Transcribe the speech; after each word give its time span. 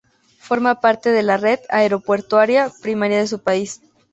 Forma 0.39 0.81
parte 0.81 1.11
de 1.11 1.21
la 1.21 1.37
red 1.37 1.59
aeroportuaria 1.69 2.71
primaria 2.81 3.19
de 3.19 3.27
su 3.27 3.37
país. 3.43 3.81